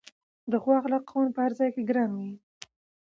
[0.51, 2.31] د ښو اخلاقو خاوند په هر ځای کې ګران وي.